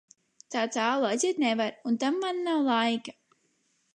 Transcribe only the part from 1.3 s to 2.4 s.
nevar, un tam